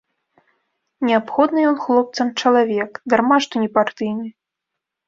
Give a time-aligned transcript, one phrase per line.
[1.09, 4.27] Неабходны ён хлопцам чалавек, дарма што непартыйны.